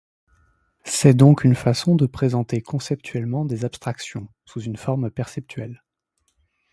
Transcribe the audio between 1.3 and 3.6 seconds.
une façon de présenter conceptuellement